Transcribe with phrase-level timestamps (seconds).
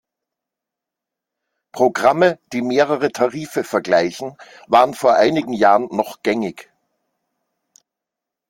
[1.71, 4.35] Programme, die mehrere Tarife vergleichen,
[4.65, 6.71] waren vor einigen Jahren noch gängig.